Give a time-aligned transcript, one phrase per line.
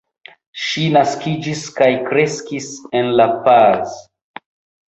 [0.61, 2.71] Ŝi naskiĝis kaj kreskis
[3.03, 3.95] en La Paz.